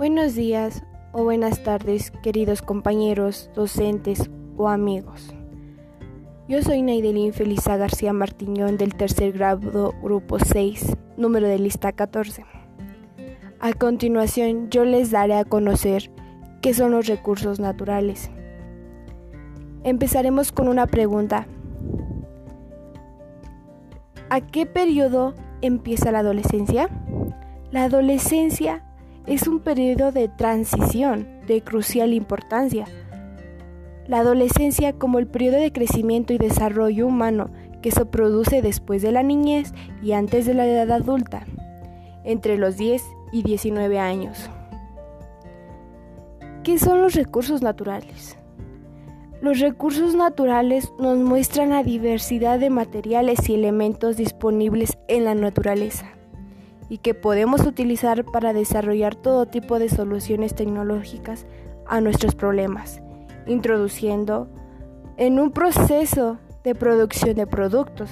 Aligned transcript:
Buenos 0.00 0.34
días 0.34 0.82
o 1.12 1.24
buenas 1.24 1.62
tardes, 1.62 2.10
queridos 2.22 2.62
compañeros, 2.62 3.50
docentes 3.54 4.30
o 4.56 4.70
amigos. 4.70 5.34
Yo 6.48 6.62
soy 6.62 6.80
Naidelín 6.80 7.34
Felisa 7.34 7.76
García 7.76 8.14
Martiñón 8.14 8.78
del 8.78 8.94
tercer 8.94 9.32
grado, 9.32 9.92
grupo 10.02 10.38
6, 10.38 10.96
número 11.18 11.48
de 11.48 11.58
lista 11.58 11.92
14. 11.92 12.46
A 13.60 13.74
continuación, 13.74 14.70
yo 14.70 14.86
les 14.86 15.10
daré 15.10 15.34
a 15.34 15.44
conocer 15.44 16.10
qué 16.62 16.72
son 16.72 16.92
los 16.92 17.06
recursos 17.06 17.60
naturales. 17.60 18.30
Empezaremos 19.84 20.50
con 20.50 20.68
una 20.68 20.86
pregunta. 20.86 21.46
¿A 24.30 24.40
qué 24.40 24.64
periodo 24.64 25.34
empieza 25.60 26.10
la 26.10 26.20
adolescencia? 26.20 26.88
La 27.70 27.84
adolescencia 27.84 28.82
es 29.30 29.46
un 29.46 29.60
periodo 29.60 30.10
de 30.10 30.26
transición 30.26 31.28
de 31.46 31.62
crucial 31.62 32.12
importancia. 32.14 32.86
La 34.08 34.18
adolescencia 34.18 34.92
como 34.92 35.20
el 35.20 35.28
periodo 35.28 35.58
de 35.58 35.70
crecimiento 35.70 36.32
y 36.32 36.38
desarrollo 36.38 37.06
humano 37.06 37.48
que 37.80 37.92
se 37.92 38.04
produce 38.04 38.60
después 38.60 39.02
de 39.02 39.12
la 39.12 39.22
niñez 39.22 39.72
y 40.02 40.12
antes 40.12 40.46
de 40.46 40.54
la 40.54 40.66
edad 40.66 40.90
adulta, 40.90 41.46
entre 42.24 42.58
los 42.58 42.76
10 42.76 43.04
y 43.30 43.44
19 43.44 44.00
años. 44.00 44.50
¿Qué 46.64 46.80
son 46.80 47.00
los 47.00 47.14
recursos 47.14 47.62
naturales? 47.62 48.36
Los 49.40 49.60
recursos 49.60 50.16
naturales 50.16 50.92
nos 50.98 51.18
muestran 51.18 51.70
la 51.70 51.84
diversidad 51.84 52.58
de 52.58 52.68
materiales 52.68 53.48
y 53.48 53.54
elementos 53.54 54.16
disponibles 54.16 54.98
en 55.06 55.24
la 55.24 55.36
naturaleza 55.36 56.16
y 56.90 56.98
que 56.98 57.14
podemos 57.14 57.64
utilizar 57.64 58.24
para 58.24 58.52
desarrollar 58.52 59.14
todo 59.14 59.46
tipo 59.46 59.78
de 59.78 59.88
soluciones 59.88 60.54
tecnológicas 60.54 61.46
a 61.86 62.00
nuestros 62.00 62.34
problemas, 62.34 63.00
introduciendo 63.46 64.48
en 65.16 65.38
un 65.38 65.52
proceso 65.52 66.38
de 66.64 66.74
producción 66.74 67.36
de 67.36 67.46
productos. 67.46 68.10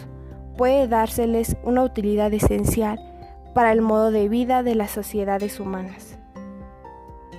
Puede 0.57 0.89
dárseles 0.89 1.57
una 1.65 1.83
utilidad 1.83 2.33
esencial 2.33 2.99
para 3.53 3.73
el 3.73 3.83
modo 3.83 4.13
de 4.13 4.29
vida 4.29 4.63
de 4.63 4.77
las 4.77 4.93
sociedades 4.93 5.59
humanas. 5.59 6.17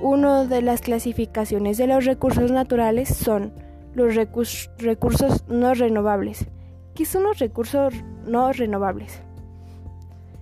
Una 0.02 0.46
de 0.46 0.62
las 0.62 0.82
clasificaciones 0.82 1.78
de 1.78 1.88
los 1.88 2.06
recursos 2.06 2.52
naturales 2.52 3.10
son 3.10 3.54
los 3.94 4.16
recursos 4.16 5.46
no 5.48 5.74
renovables. 5.74 6.48
¿Qué 6.96 7.06
son 7.06 7.24
los 7.24 7.40
recursos 7.40 7.94
no 8.26 8.52
renovables? 8.52 9.22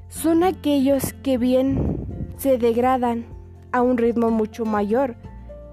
Son 0.10 0.44
aquellos 0.44 1.14
que 1.24 1.38
bien 1.38 1.98
se 2.38 2.58
degradan 2.58 3.26
a 3.72 3.82
un 3.82 3.98
ritmo 3.98 4.30
mucho 4.30 4.66
mayor 4.66 5.16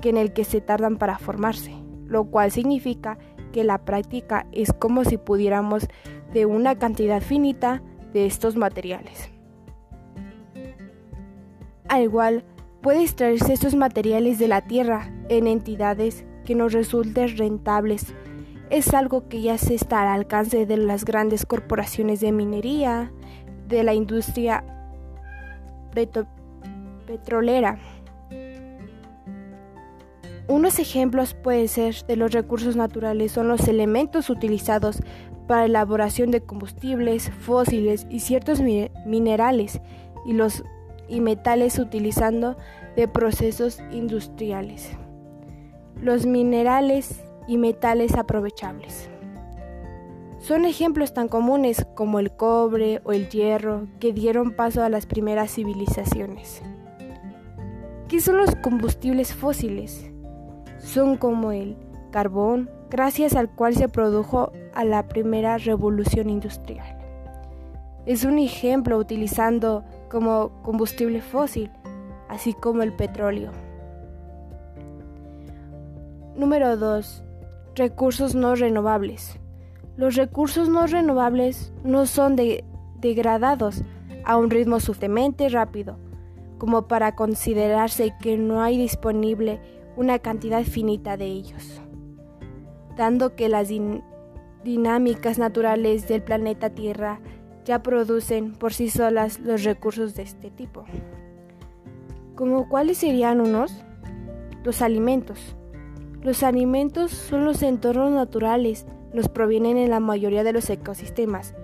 que 0.00 0.08
en 0.10 0.16
el 0.16 0.32
que 0.32 0.44
se 0.44 0.60
tardan 0.60 0.96
para 0.96 1.18
formarse, 1.18 1.72
lo 2.06 2.24
cual 2.24 2.50
significa 2.50 3.18
que 3.52 3.64
la 3.64 3.78
práctica 3.84 4.46
es 4.52 4.72
como 4.72 5.04
si 5.04 5.16
pudiéramos 5.16 5.86
de 6.32 6.46
una 6.46 6.76
cantidad 6.76 7.22
finita 7.22 7.82
de 8.12 8.26
estos 8.26 8.56
materiales. 8.56 9.30
Al 11.88 12.02
igual, 12.02 12.44
puede 12.82 13.02
extraerse 13.02 13.52
estos 13.52 13.74
materiales 13.74 14.38
de 14.38 14.48
la 14.48 14.62
tierra 14.62 15.12
en 15.28 15.46
entidades 15.46 16.24
que 16.44 16.54
nos 16.54 16.72
resulten 16.72 17.36
rentables. 17.36 18.14
Es 18.70 18.92
algo 18.94 19.28
que 19.28 19.42
ya 19.42 19.58
se 19.58 19.74
está 19.74 20.02
al 20.02 20.08
alcance 20.08 20.66
de 20.66 20.76
las 20.76 21.04
grandes 21.04 21.46
corporaciones 21.46 22.20
de 22.20 22.32
minería, 22.32 23.12
de 23.68 23.82
la 23.84 23.94
industria 23.94 24.64
petrolera. 27.06 27.78
Unos 30.46 30.78
ejemplos 30.78 31.34
pueden 31.34 31.68
ser 31.68 31.94
de 32.06 32.16
los 32.16 32.32
recursos 32.32 32.76
naturales 32.76 33.32
son 33.32 33.48
los 33.48 33.66
elementos 33.66 34.28
utilizados 34.28 35.00
para 35.46 35.64
elaboración 35.64 36.30
de 36.30 36.42
combustibles 36.42 37.30
fósiles 37.40 38.06
y 38.10 38.20
ciertos 38.20 38.60
minerales 38.60 39.80
y 40.26 40.32
los 40.32 40.64
y 41.08 41.20
metales 41.20 41.78
utilizando 41.78 42.56
de 42.96 43.08
procesos 43.08 43.80
industriales. 43.90 44.90
Los 46.00 46.26
minerales 46.26 47.22
y 47.46 47.58
metales 47.58 48.14
aprovechables. 48.14 49.10
Son 50.44 50.66
ejemplos 50.66 51.14
tan 51.14 51.28
comunes 51.28 51.86
como 51.94 52.18
el 52.18 52.30
cobre 52.30 53.00
o 53.04 53.12
el 53.12 53.30
hierro 53.30 53.86
que 53.98 54.12
dieron 54.12 54.50
paso 54.50 54.82
a 54.82 54.90
las 54.90 55.06
primeras 55.06 55.50
civilizaciones. 55.50 56.60
¿Qué 58.08 58.20
son 58.20 58.36
los 58.36 58.54
combustibles 58.56 59.32
fósiles? 59.32 60.04
Son 60.76 61.16
como 61.16 61.50
el 61.50 61.78
carbón, 62.10 62.68
gracias 62.90 63.36
al 63.36 63.48
cual 63.48 63.74
se 63.74 63.88
produjo 63.88 64.52
a 64.74 64.84
la 64.84 65.08
primera 65.08 65.56
revolución 65.56 66.28
industrial. 66.28 66.98
Es 68.04 68.24
un 68.24 68.38
ejemplo 68.38 68.98
utilizando 68.98 69.82
como 70.10 70.60
combustible 70.60 71.22
fósil, 71.22 71.70
así 72.28 72.52
como 72.52 72.82
el 72.82 72.92
petróleo. 72.92 73.50
Número 76.36 76.76
2. 76.76 77.24
Recursos 77.76 78.34
no 78.34 78.54
renovables. 78.56 79.40
Los 79.96 80.16
recursos 80.16 80.68
no 80.68 80.86
renovables 80.86 81.72
no 81.84 82.06
son 82.06 82.36
degradados 83.00 83.82
a 84.24 84.36
un 84.36 84.50
ritmo 84.50 84.80
suficientemente 84.80 85.48
rápido 85.48 85.98
como 86.58 86.88
para 86.88 87.14
considerarse 87.14 88.14
que 88.20 88.36
no 88.36 88.62
hay 88.62 88.78
disponible 88.78 89.60
una 89.96 90.18
cantidad 90.18 90.62
finita 90.62 91.16
de 91.16 91.26
ellos, 91.26 91.80
dando 92.96 93.36
que 93.36 93.48
las 93.48 93.68
dinámicas 94.64 95.38
naturales 95.38 96.08
del 96.08 96.22
planeta 96.22 96.70
Tierra 96.70 97.20
ya 97.64 97.82
producen 97.82 98.52
por 98.52 98.72
sí 98.72 98.88
solas 98.88 99.40
los 99.40 99.64
recursos 99.64 100.14
de 100.14 100.22
este 100.22 100.50
tipo. 100.50 100.84
¿Como 102.34 102.68
cuáles 102.68 102.98
serían 102.98 103.40
unos? 103.40 103.84
Los 104.64 104.82
alimentos. 104.82 105.56
Los 106.22 106.42
alimentos 106.42 107.10
son 107.10 107.44
los 107.44 107.62
entornos 107.62 108.10
naturales 108.12 108.86
nos 109.14 109.28
provienen 109.28 109.78
en 109.78 109.90
la 109.90 110.00
mayoría 110.00 110.44
de 110.44 110.52
los 110.52 110.68
ecosistemas, 110.68 111.54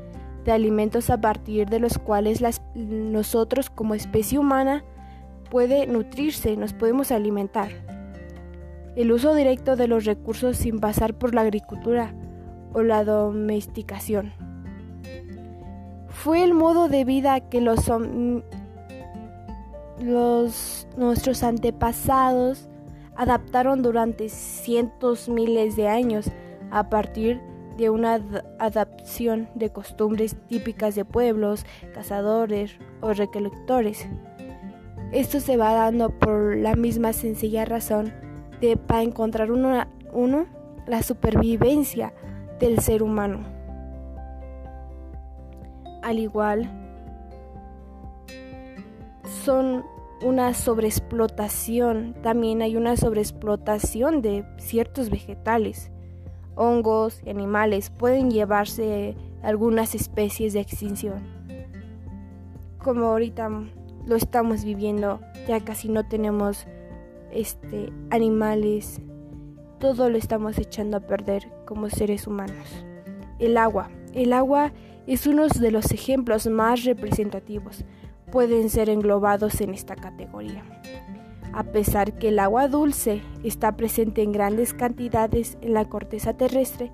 de 0.45 0.53
alimentos 0.53 1.11
a 1.11 1.21
partir 1.21 1.69
de 1.69 1.81
los 1.81 1.99
cuales 1.99 2.41
nosotros 2.75 3.69
como 3.69 3.95
especie 3.95 4.39
humana 4.39 4.85
puede 5.51 5.87
nutrirse, 5.89 6.57
nos 6.57 6.73
podemos 6.73 7.11
alimentar. 7.11 7.71
El 8.95 9.13
uso 9.13 9.35
directo 9.35 9.77
de 9.77 9.89
los 9.89 10.05
recursos 10.05 10.57
sin 10.57 10.79
pasar 10.79 11.15
por 11.15 11.35
la 11.35 11.41
agricultura 11.43 12.15
o 12.73 12.83
la 12.83 13.05
domesticación. 13.05 14.33
Fue 16.09 16.45
el 16.45 16.55
modo 16.55 16.89
de 16.89 17.05
vida 17.05 17.41
que 17.41 17.61
los, 17.61 17.91
nuestros 20.97 21.43
antepasados 21.43 22.69
adaptaron 23.17 23.83
durante 23.83 24.29
cientos 24.29 25.29
miles 25.29 25.75
de 25.75 25.89
años 25.89 26.31
a 26.71 26.89
partir 26.89 27.41
de 27.77 27.91
una 27.91 28.21
adaptación 28.59 29.49
de 29.55 29.71
costumbres 29.71 30.37
típicas 30.49 30.95
de 30.95 31.05
pueblos, 31.05 31.65
cazadores 31.95 32.77
o 33.01 33.13
recolectores. 33.13 34.07
Esto 35.13 35.41
se 35.41 35.57
va 35.57 35.73
dando 35.73 36.11
por 36.11 36.57
la 36.57 36.75
misma 36.75 37.13
sencilla 37.13 37.65
razón 37.65 38.13
de 38.61 38.77
para 38.77 39.03
encontrar 39.03 39.51
uno, 39.51 39.87
uno 40.13 40.47
la 40.87 41.03
supervivencia 41.03 42.13
del 42.59 42.81
ser 42.81 43.03
humano. 43.03 43.41
Al 46.03 46.19
igual, 46.19 46.71
son 49.45 49.85
una 50.23 50.53
sobreexplotación, 50.53 52.15
también 52.23 52.61
hay 52.61 52.77
una 52.77 52.97
sobreexplotación 52.97 54.21
de 54.21 54.45
ciertos 54.59 55.09
vegetales 55.09 55.91
hongos 56.55 57.21
y 57.25 57.31
animales 57.31 57.91
pueden 57.91 58.31
llevarse 58.31 59.17
algunas 59.43 59.95
especies 59.95 60.53
de 60.53 60.61
extinción. 60.61 61.23
Como 62.79 63.07
ahorita 63.07 63.51
lo 64.07 64.17
estamos 64.17 64.65
viviendo, 64.65 65.21
ya 65.47 65.61
casi 65.61 65.89
no 65.89 66.07
tenemos 66.07 66.67
este 67.33 67.93
animales, 68.11 69.01
todo 69.79 70.11
lo 70.11 70.19
estamos 70.19 70.59
echando 70.59 70.97
a 70.97 71.01
perder 71.01 71.49
como 71.67 71.89
seres 71.89 72.27
humanos. 72.27 72.85
El 73.39 73.57
agua. 73.57 73.91
El 74.13 74.33
agua 74.33 74.73
es 75.07 75.27
uno 75.27 75.47
de 75.49 75.71
los 75.71 75.93
ejemplos 75.93 76.47
más 76.47 76.85
representativos. 76.85 77.85
Pueden 78.31 78.69
ser 78.69 78.91
englobados 78.91 79.61
en 79.61 79.75
esta 79.75 79.97
categoría. 79.97 80.63
A 81.53 81.65
pesar 81.65 82.13
que 82.19 82.29
el 82.29 82.39
agua 82.39 82.69
dulce 82.69 83.23
está 83.43 83.77
presente 83.77 84.23
en 84.23 84.33
grandes 84.33 84.73
cantidades 84.73 85.59
en 85.61 85.75
la 85.75 85.85
corteza 85.85 86.35
terrestre, 86.35 86.93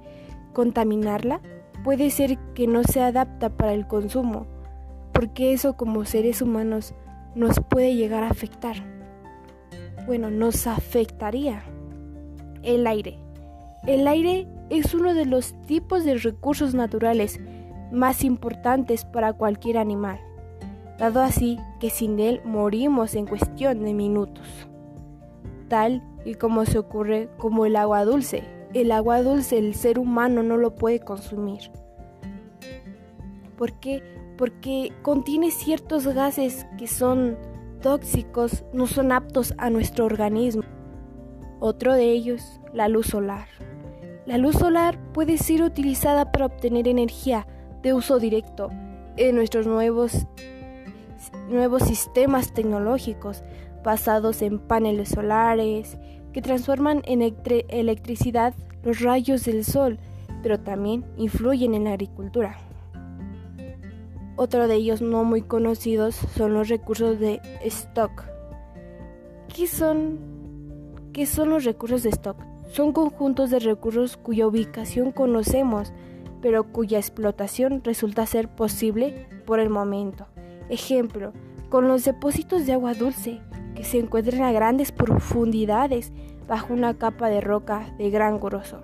contaminarla 0.53 1.41
puede 1.85 2.11
ser 2.11 2.39
que 2.55 2.67
no 2.67 2.83
se 2.83 3.01
adapta 3.01 3.51
para 3.51 3.75
el 3.75 3.87
consumo, 3.87 4.47
porque 5.13 5.53
eso 5.53 5.77
como 5.77 6.05
seres 6.05 6.43
humanos 6.43 6.95
nos 7.35 7.61
puede 7.61 7.95
llegar 7.95 8.25
a 8.25 8.31
afectar. 8.31 8.77
bueno, 10.07 10.31
nos 10.31 10.67
afectaría. 10.67 11.63
El 12.63 12.87
aire. 12.87 13.19
El 13.87 14.07
aire 14.09 14.47
es 14.71 14.95
uno 14.95 15.15
de 15.15 15.27
los 15.27 15.55
tipos 15.67 16.05
de 16.05 16.17
recursos 16.17 16.75
naturales 16.75 17.41
más 17.93 18.25
importantes 18.25 19.05
para 19.05 19.33
cualquier 19.33 19.79
animal, 19.79 20.19
dado 20.99 21.21
así 21.21 21.59
que 21.81 21.91
sin 21.91 22.19
él 22.21 22.41
morimos 22.45 23.15
en 23.15 23.27
cuestión 23.27 23.85
de 23.85 23.95
minutos. 23.95 24.69
Tal 25.69 26.03
y 26.25 26.35
como 26.35 26.65
se 26.65 26.79
ocurre 26.79 27.29
como 27.39 27.67
el 27.67 27.77
agua 27.77 28.05
dulce. 28.05 28.45
El 28.75 28.93
agua 28.93 29.23
dulce 29.23 29.59
el 29.59 29.75
ser 29.75 29.99
humano 29.99 30.43
no 30.43 30.57
lo 30.57 30.75
puede 30.75 31.01
consumir. 31.01 31.71
¿Por 33.57 33.73
qué? 33.81 34.03
Porque 34.37 34.93
contiene 35.03 35.51
ciertos 35.51 36.07
gases 36.07 36.67
que 36.77 36.87
son 36.87 37.39
tóxicos, 37.81 38.65
no 38.73 38.87
son 38.87 39.13
aptos 39.13 39.55
a 39.59 39.71
nuestro 39.71 40.05
organismo. 40.05 40.63
Otro 41.61 41.95
de 41.95 42.11
ellos, 42.11 42.61
la 42.75 42.89
luz 42.89 43.07
solar. 43.07 43.49
La 44.27 44.39
luz 44.39 44.57
solar 44.57 44.99
puede 45.13 45.39
ser 45.39 45.63
utilizada 45.63 46.33
para 46.33 46.47
obtener 46.47 46.89
energía 46.89 47.47
de 47.83 47.95
uso 47.95 48.19
directo 48.19 48.71
en 49.17 49.37
nuestros 49.37 49.67
nuevos, 49.67 50.27
nuevos 51.49 51.83
sistemas 51.83 52.53
tecnológicos 52.53 53.43
basados 53.85 54.43
en 54.43 54.59
paneles 54.59 55.11
solares 55.11 55.97
que 56.33 56.43
transforman 56.43 57.03
en 57.05 57.23
electricidad 57.23 58.55
los 58.83 59.01
rayos 59.01 59.45
del 59.45 59.65
sol, 59.65 59.99
pero 60.43 60.61
también 60.61 61.05
influyen 61.17 61.75
en 61.75 61.85
la 61.85 61.93
agricultura. 61.93 62.59
Otro 64.37 64.69
de 64.69 64.75
ellos 64.75 65.01
no 65.01 65.25
muy 65.25 65.41
conocidos 65.41 66.15
son 66.15 66.53
los 66.53 66.69
recursos 66.69 67.19
de 67.19 67.41
stock. 67.65 68.25
¿Qué 69.49 69.67
son, 69.67 70.19
¿Qué 71.15 71.25
son 71.25 71.49
los 71.49 71.65
recursos 71.65 72.03
de 72.03 72.11
stock? 72.11 72.37
Son 72.69 72.93
conjuntos 72.93 73.51
de 73.51 73.61
recursos 73.61 74.19
cuya 74.19 74.47
ubicación 74.47 75.13
conocemos, 75.13 75.93
pero 76.43 76.71
cuya 76.71 76.99
explotación 76.99 77.83
resulta 77.83 78.27
ser 78.27 78.49
posible 78.49 79.27
por 79.47 79.59
el 79.59 79.71
momento. 79.71 80.27
Ejemplo, 80.69 81.33
con 81.69 81.89
los 81.89 82.05
depósitos 82.05 82.67
de 82.67 82.73
agua 82.73 82.95
dulce, 82.95 83.41
que 83.75 83.85
se 83.85 83.99
encuentran 83.99 84.43
a 84.43 84.53
grandes 84.53 84.93
profundidades 84.93 86.13
bajo 86.49 86.73
una 86.73 86.95
capa 86.95 87.29
de 87.29 87.41
roca 87.41 87.95
de 87.99 88.11
gran 88.11 88.41
grosor. 88.41 88.83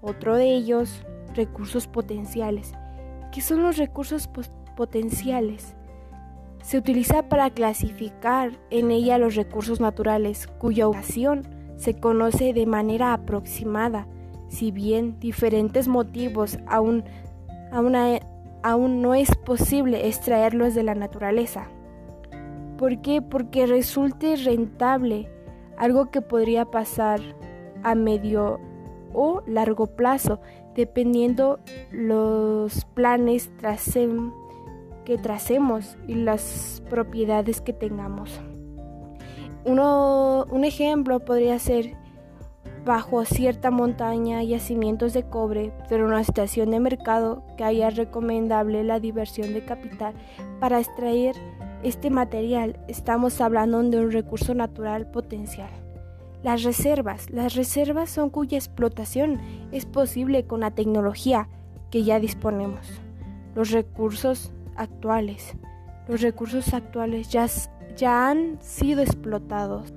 Otro 0.00 0.36
de 0.36 0.54
ellos, 0.54 1.04
recursos 1.34 1.86
potenciales 1.86 2.72
¿Qué 3.32 3.42
son 3.42 3.62
los 3.62 3.76
recursos 3.76 4.28
potenciales? 4.76 5.74
Se 6.62 6.78
utiliza 6.78 7.28
para 7.28 7.50
clasificar 7.50 8.58
en 8.70 8.90
ella 8.90 9.18
los 9.18 9.34
recursos 9.34 9.80
naturales 9.80 10.46
cuya 10.58 10.88
ubicación 10.88 11.46
se 11.76 11.94
conoce 11.94 12.52
de 12.52 12.66
manera 12.66 13.12
aproximada, 13.12 14.06
si 14.48 14.70
bien 14.72 15.20
diferentes 15.20 15.88
motivos 15.88 16.58
aún, 16.66 17.04
aún 17.70 17.94
no 18.62 19.14
es 19.14 19.34
posible 19.36 20.08
extraerlos 20.08 20.74
de 20.74 20.82
la 20.82 20.94
naturaleza. 20.94 21.68
¿Por 22.76 23.00
qué? 23.00 23.22
Porque 23.22 23.66
resulte 23.66 24.36
rentable, 24.36 25.28
algo 25.76 26.10
que 26.10 26.20
podría 26.20 26.64
pasar 26.66 27.20
a 27.82 27.94
medio 27.94 28.60
o 29.12 29.42
largo 29.46 29.86
plazo, 29.86 30.40
dependiendo 30.74 31.58
los 31.90 32.84
planes 32.94 33.50
que 35.04 35.18
tracemos 35.18 35.96
y 36.06 36.14
las 36.14 36.82
propiedades 36.88 37.60
que 37.60 37.72
tengamos. 37.72 38.40
Uno, 39.64 40.46
un 40.50 40.64
ejemplo 40.64 41.20
podría 41.20 41.58
ser 41.58 41.96
bajo 42.84 43.24
cierta 43.24 43.70
montaña 43.70 44.42
yacimientos 44.42 45.12
de 45.12 45.24
cobre, 45.24 45.72
pero 45.88 46.06
una 46.06 46.24
situación 46.24 46.70
de 46.70 46.80
mercado 46.80 47.42
que 47.56 47.64
haya 47.64 47.90
recomendable 47.90 48.84
la 48.84 49.00
diversión 49.00 49.52
de 49.52 49.64
capital 49.64 50.14
para 50.60 50.80
extraer 50.80 51.36
este 51.82 52.10
material. 52.10 52.78
Estamos 52.88 53.40
hablando 53.40 53.82
de 53.82 53.98
un 53.98 54.10
recurso 54.10 54.54
natural 54.54 55.10
potencial. 55.10 55.70
Las 56.42 56.62
reservas. 56.62 57.30
Las 57.30 57.54
reservas 57.54 58.10
son 58.10 58.30
cuya 58.30 58.58
explotación 58.58 59.40
es 59.72 59.86
posible 59.86 60.46
con 60.46 60.60
la 60.60 60.70
tecnología 60.70 61.48
que 61.90 62.04
ya 62.04 62.20
disponemos. 62.20 62.86
Los 63.54 63.70
recursos 63.70 64.52
actuales. 64.76 65.54
Los 66.06 66.20
recursos 66.20 66.72
actuales 66.74 67.28
ya, 67.28 67.46
ya 67.96 68.30
han 68.30 68.58
sido 68.62 69.02
explotados. 69.02 69.92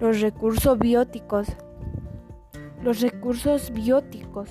Los 0.00 0.22
recursos 0.22 0.78
bióticos. 0.78 1.46
Los 2.82 3.02
recursos 3.02 3.70
bióticos 3.70 4.48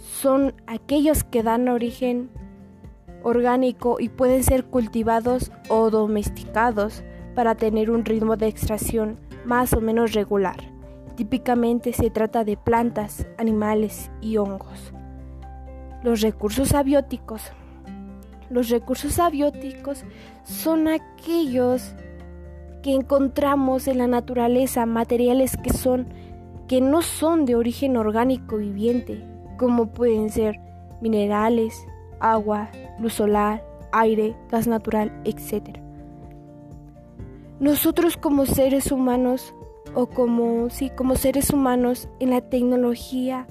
son 0.00 0.52
aquellos 0.66 1.22
que 1.22 1.44
dan 1.44 1.68
origen 1.68 2.28
orgánico 3.22 4.00
y 4.00 4.08
pueden 4.08 4.42
ser 4.42 4.64
cultivados 4.64 5.52
o 5.68 5.90
domesticados 5.90 7.04
para 7.36 7.54
tener 7.54 7.88
un 7.88 8.04
ritmo 8.04 8.36
de 8.36 8.48
extracción 8.48 9.20
más 9.44 9.72
o 9.74 9.80
menos 9.80 10.12
regular. 10.12 10.56
Típicamente 11.14 11.92
se 11.92 12.10
trata 12.10 12.42
de 12.42 12.56
plantas, 12.56 13.28
animales 13.38 14.10
y 14.20 14.38
hongos. 14.38 14.92
Los 16.02 16.20
recursos 16.20 16.74
abióticos. 16.74 17.52
Los 18.50 18.70
recursos 18.70 19.20
abióticos 19.20 20.04
son 20.42 20.88
aquellos 20.88 21.94
que 22.84 22.94
encontramos 22.94 23.88
en 23.88 23.96
la 23.96 24.06
naturaleza, 24.06 24.84
materiales 24.84 25.56
que 25.56 25.72
son 25.72 26.06
que 26.68 26.82
no 26.82 27.00
son 27.00 27.46
de 27.46 27.56
origen 27.56 27.96
orgánico 27.96 28.58
viviente, 28.58 29.24
como 29.56 29.86
pueden 29.86 30.28
ser 30.28 30.60
minerales, 31.00 31.74
agua, 32.20 32.68
luz 33.00 33.14
solar, 33.14 33.64
aire, 33.90 34.36
gas 34.50 34.66
natural, 34.66 35.10
etc. 35.24 35.78
Nosotros 37.58 38.18
como 38.18 38.44
seres 38.44 38.92
humanos 38.92 39.54
o 39.94 40.04
como 40.04 40.68
sí, 40.68 40.90
como 40.90 41.16
seres 41.16 41.48
humanos 41.48 42.10
en 42.20 42.28
la 42.28 42.42
tecnología 42.42 43.46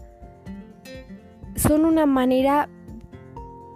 son 1.56 1.86
una 1.86 2.06
manera 2.06 2.70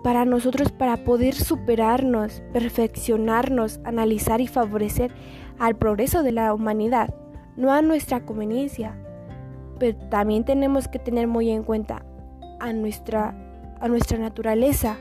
para 0.03 0.25
nosotros 0.25 0.71
para 0.71 1.03
poder 1.03 1.33
superarnos, 1.33 2.41
perfeccionarnos, 2.53 3.80
analizar 3.83 4.42
y 4.42 4.47
favorecer 4.47 5.11
al 5.59 5.75
progreso 5.75 6.23
de 6.23 6.31
la 6.31 6.54
humanidad, 6.54 7.13
no 7.56 7.71
a 7.71 7.81
nuestra 7.81 8.25
conveniencia. 8.25 8.95
Pero 9.80 9.97
también 10.09 10.44
tenemos 10.44 10.87
que 10.87 10.99
tener 10.99 11.27
muy 11.27 11.49
en 11.49 11.63
cuenta 11.63 12.06
a 12.59 12.73
nuestra 12.73 13.35
a 13.80 13.87
nuestra 13.87 14.18
naturaleza, 14.18 14.97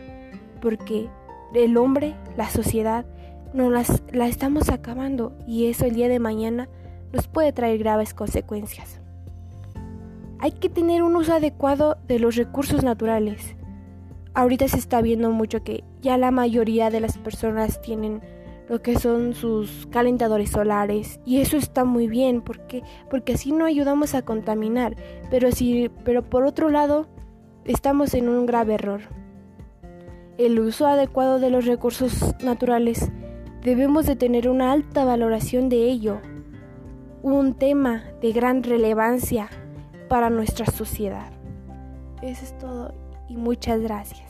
porque 0.61 1.09
el 1.55 1.77
hombre, 1.77 2.15
la 2.37 2.49
sociedad 2.51 3.07
no 3.53 3.71
las, 3.71 4.03
la 4.13 4.27
estamos 4.27 4.69
acabando 4.69 5.33
y 5.47 5.67
eso 5.67 5.87
el 5.87 5.95
día 5.95 6.09
de 6.09 6.19
mañana 6.19 6.69
nos 7.13 7.29
puede 7.29 7.53
traer 7.53 7.79
graves 7.79 8.15
consecuencias. 8.15 9.01
Hay 10.39 10.53
que 10.53 10.69
tener 10.69 11.03
un 11.03 11.17
uso 11.17 11.33
adecuado 11.33 11.97
de 12.07 12.19
los 12.19 12.37
recursos 12.37 12.83
naturales. 12.83 13.57
Ahorita 14.37 14.69
se 14.69 14.77
está 14.77 15.01
viendo 15.01 15.31
mucho 15.31 15.65
que 15.65 15.83
ya 16.03 16.19
la 16.19 16.31
mayoría 16.31 16.91
de 16.91 17.01
las 17.01 17.17
personas 17.17 17.81
tienen 17.81 18.21
lo 18.69 18.83
que 18.83 18.99
son 18.99 19.33
sus 19.33 19.87
calentadores 19.87 20.51
solares 20.51 21.21
y 21.25 21.41
eso 21.41 21.57
está 21.57 21.87
muy 21.87 22.07
bien 22.07 22.43
porque 22.43 22.83
porque 23.09 23.33
así 23.33 23.51
no 23.51 23.65
ayudamos 23.65 24.15
a 24.15 24.21
contaminar, 24.21 24.95
pero 25.31 25.51
si 25.53 25.91
pero 26.05 26.23
por 26.23 26.45
otro 26.45 26.69
lado 26.69 27.07
estamos 27.65 28.13
en 28.13 28.29
un 28.29 28.45
grave 28.45 28.75
error. 28.75 29.01
El 30.37 30.61
uso 30.61 30.87
adecuado 30.87 31.41
de 31.41 31.49
los 31.49 31.65
recursos 31.65 32.35
naturales 32.45 33.11
debemos 33.63 34.05
de 34.05 34.17
tener 34.17 34.51
una 34.51 34.71
alta 34.71 35.07
valoración 35.07 35.71
de 35.71 35.85
ello, 35.85 36.21
un 37.23 37.55
tema 37.55 38.05
de 38.21 38.33
gran 38.33 38.63
relevancia 38.63 39.49
para 40.11 40.29
nuestra 40.29 40.67
sociedad. 40.67 41.33
Eso 42.21 42.45
es 42.45 42.59
todo 42.59 42.93
y 43.31 43.37
muchas 43.37 43.81
gracias. 43.81 44.26